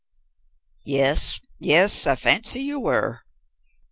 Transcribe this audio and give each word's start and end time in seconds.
"Yes, 0.83 1.39
yes. 1.59 2.07
I 2.07 2.15
fancy 2.15 2.61
you 2.61 2.79
were." 2.79 3.21